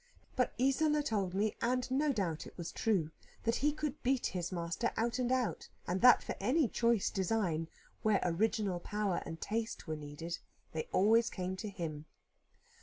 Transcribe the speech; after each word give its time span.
But 0.35 0.53
Isola 0.59 1.03
told 1.03 1.35
me, 1.35 1.55
and 1.61 1.91
no 1.91 2.11
doubt 2.11 2.47
it 2.47 2.57
was 2.57 2.71
true, 2.71 3.11
that 3.43 3.57
he 3.57 3.71
could 3.71 4.01
beat 4.01 4.25
his 4.25 4.51
master 4.51 4.91
out 4.97 5.19
and 5.19 5.31
out, 5.31 5.69
and 5.85 6.01
that 6.01 6.23
for 6.23 6.33
any 6.39 6.67
choice 6.67 7.11
design, 7.11 7.67
where 8.01 8.19
original 8.23 8.79
power 8.79 9.21
and 9.27 9.39
taste 9.39 9.85
were 9.85 9.95
needed, 9.95 10.39
they 10.71 10.89
always 10.91 11.29
came 11.29 11.55
to 11.57 11.69
him. 11.69 12.07